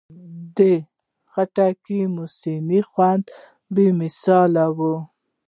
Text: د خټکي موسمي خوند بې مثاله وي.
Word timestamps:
د 0.57 0.59
خټکي 1.31 2.01
موسمي 2.15 2.81
خوند 2.89 3.23
بې 3.73 3.87
مثاله 4.01 4.63
وي. 4.77 4.93